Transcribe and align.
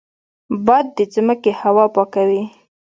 باد 0.65 0.85
د 0.97 0.99
ځمکې 1.13 1.51
هوا 1.61 1.85
پاکوي 1.95 2.43